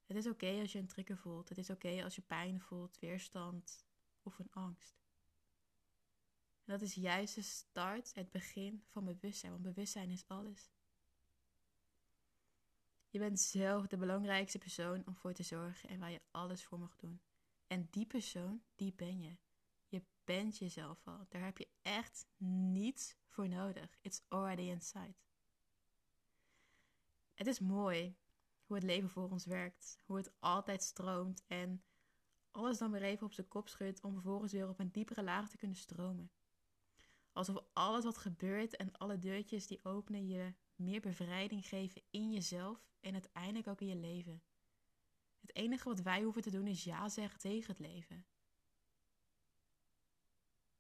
Het 0.07 0.17
is 0.17 0.27
oké 0.27 0.61
als 0.61 0.73
je 0.73 0.79
een 0.79 0.87
trigger 0.87 1.19
voelt. 1.19 1.49
Het 1.49 1.59
is 1.59 1.71
oké 1.71 2.03
als 2.05 2.15
je 2.15 2.23
pijn 2.23 2.61
voelt, 2.61 2.99
weerstand 2.99 3.87
of 4.23 4.39
een 4.39 4.51
angst. 4.51 5.03
Dat 6.65 6.83
is 6.83 6.95
juist 6.95 7.35
de 7.35 7.43
start, 7.43 8.15
het 8.15 8.31
begin 8.31 8.83
van 8.87 9.05
bewustzijn, 9.05 9.53
want 9.53 9.65
bewustzijn 9.65 10.11
is 10.11 10.29
alles. 10.29 10.71
Je 13.09 13.19
bent 13.19 13.41
zelf 13.41 13.87
de 13.87 13.97
belangrijkste 13.97 14.59
persoon 14.59 15.07
om 15.07 15.17
voor 15.17 15.33
te 15.33 15.43
zorgen 15.43 15.89
en 15.89 15.99
waar 15.99 16.11
je 16.11 16.23
alles 16.31 16.65
voor 16.65 16.79
mag 16.79 16.97
doen. 16.97 17.21
En 17.67 17.89
die 17.91 18.07
persoon, 18.07 18.63
die 18.75 18.93
ben 18.93 19.21
je. 19.21 19.37
Bent 20.25 20.59
jezelf 20.59 21.07
al. 21.07 21.27
Daar 21.29 21.45
heb 21.45 21.59
je 21.59 21.69
echt 21.83 22.27
niets 22.37 23.17
voor 23.27 23.49
nodig. 23.49 23.99
It's 24.01 24.23
already 24.29 24.63
inside. 24.63 25.15
Het 27.35 27.47
is 27.47 27.59
mooi 27.59 28.17
hoe 28.67 28.77
het 28.77 28.85
leven 28.85 29.09
voor 29.09 29.31
ons 29.31 29.47
werkt, 29.47 29.99
hoe 30.05 30.17
het 30.17 30.33
altijd 30.39 30.83
stroomt 30.83 31.45
en 31.47 31.83
alles 32.51 32.79
dan 32.79 32.91
weer 32.91 33.03
even 33.03 33.27
op 33.27 33.33
zijn 33.33 33.49
kop 33.49 33.69
schudt 33.69 34.01
om 34.01 34.13
vervolgens 34.13 34.53
weer 34.53 34.69
op 34.69 34.79
een 34.79 34.91
diepere 34.91 35.23
laag 35.23 35.49
te 35.49 35.57
kunnen 35.57 35.77
stromen. 35.77 36.31
Alsof 37.33 37.65
alles 37.73 38.05
wat 38.05 38.19
gebeurt 38.19 38.77
en 38.77 38.93
alle 38.93 39.19
deurtjes 39.19 39.67
die 39.67 39.85
openen 39.85 40.29
je 40.29 40.55
meer 40.77 41.01
bevrijding 41.01 41.67
geven 41.67 42.03
in 42.11 42.33
jezelf 42.33 42.87
en 43.01 43.13
uiteindelijk 43.13 43.67
ook 43.67 43.81
in 43.81 43.87
je 43.87 43.97
leven. 43.97 44.43
Het 45.41 45.55
enige 45.57 45.89
wat 45.89 46.01
wij 46.01 46.23
hoeven 46.23 46.43
te 46.43 46.51
doen 46.51 46.67
is 46.67 46.85
ja 46.85 47.09
zeggen 47.09 47.39
tegen 47.39 47.71
het 47.71 47.79
leven. 47.79 48.27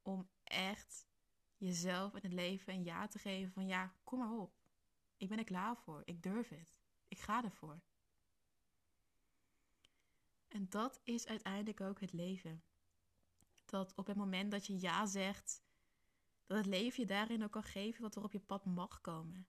Om 0.04 0.28
echt 0.44 1.06
jezelf 1.56 2.14
en 2.14 2.22
het 2.22 2.32
leven 2.32 2.74
een 2.74 2.84
ja 2.84 3.06
te 3.06 3.18
geven 3.18 3.52
van 3.52 3.66
ja, 3.66 3.94
kom 4.04 4.18
maar 4.18 4.38
op. 4.38 4.58
Ik 5.16 5.28
ben 5.28 5.38
er 5.38 5.44
klaar 5.44 5.76
voor. 5.76 6.02
Ik 6.04 6.22
durf 6.22 6.48
het. 6.48 6.78
Ik 7.08 7.18
ga 7.18 7.44
ervoor. 7.44 7.80
En 10.48 10.68
dat 10.68 11.00
is 11.02 11.26
uiteindelijk 11.26 11.80
ook 11.80 12.00
het 12.00 12.12
leven. 12.12 12.64
Dat 13.64 13.94
op 13.94 14.06
het 14.06 14.16
moment 14.16 14.50
dat 14.50 14.66
je 14.66 14.80
ja 14.80 15.06
zegt, 15.06 15.62
dat 16.46 16.56
het 16.56 16.66
leven 16.66 17.00
je 17.00 17.06
daarin 17.06 17.44
ook 17.44 17.52
kan 17.52 17.62
geven 17.62 18.02
wat 18.02 18.16
er 18.16 18.22
op 18.22 18.32
je 18.32 18.40
pad 18.40 18.64
mag 18.64 19.00
komen. 19.00 19.48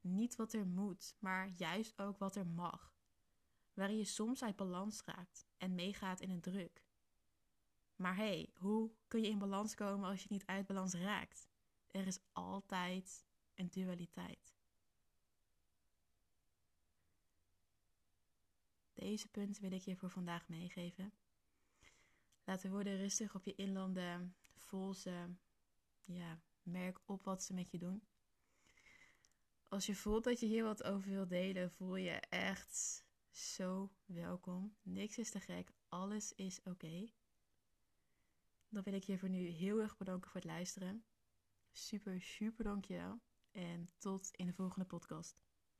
Niet 0.00 0.36
wat 0.36 0.52
er 0.52 0.66
moet, 0.66 1.16
maar 1.18 1.48
juist 1.56 2.00
ook 2.00 2.18
wat 2.18 2.36
er 2.36 2.46
mag. 2.46 2.94
Waarin 3.74 3.96
je 3.96 4.04
soms 4.04 4.42
uit 4.42 4.56
balans 4.56 5.02
raakt 5.04 5.46
en 5.56 5.74
meegaat 5.74 6.20
in 6.20 6.30
een 6.30 6.40
druk. 6.40 6.85
Maar 7.96 8.16
hey, 8.16 8.50
hoe 8.54 8.90
kun 9.08 9.22
je 9.22 9.28
in 9.28 9.38
balans 9.38 9.74
komen 9.74 10.08
als 10.08 10.22
je 10.22 10.28
niet 10.30 10.46
uit 10.46 10.66
balans 10.66 10.94
raakt? 10.94 11.48
Er 11.86 12.06
is 12.06 12.18
altijd 12.32 13.24
een 13.54 13.70
dualiteit. 13.70 14.54
Deze 18.92 19.28
punten 19.28 19.62
wil 19.62 19.72
ik 19.72 19.82
je 19.82 19.96
voor 19.96 20.10
vandaag 20.10 20.48
meegeven. 20.48 21.12
Laat 22.44 22.62
de 22.62 22.70
woorden 22.70 22.96
rustig 22.96 23.34
op 23.34 23.44
je 23.44 23.54
inlanden. 23.54 24.34
Voel 24.54 24.94
ze. 24.94 25.34
Ja, 26.04 26.40
merk 26.62 27.00
op 27.04 27.22
wat 27.22 27.42
ze 27.42 27.54
met 27.54 27.70
je 27.70 27.78
doen. 27.78 28.02
Als 29.68 29.86
je 29.86 29.94
voelt 29.94 30.24
dat 30.24 30.40
je 30.40 30.46
hier 30.46 30.64
wat 30.64 30.82
over 30.82 31.10
wilt 31.10 31.28
delen, 31.28 31.70
voel 31.70 31.96
je 31.96 32.20
echt 32.28 33.04
zo 33.30 33.90
welkom. 34.04 34.76
Niks 34.82 35.18
is 35.18 35.30
te 35.30 35.40
gek. 35.40 35.72
Alles 35.88 36.32
is 36.32 36.60
oké. 36.64 37.10
Dan 38.76 38.84
wil 38.84 38.94
ik 38.94 39.04
je 39.04 39.18
voor 39.18 39.28
nu 39.28 39.46
heel 39.48 39.80
erg 39.80 39.96
bedanken 39.96 40.30
voor 40.30 40.40
het 40.40 40.50
luisteren. 40.50 41.04
Super, 41.72 42.22
super 42.22 42.64
dankjewel. 42.64 43.20
En 43.50 43.90
tot 43.98 44.30
in 44.30 44.46
de 44.46 44.52
volgende 44.52 44.86
podcast. 44.86 45.45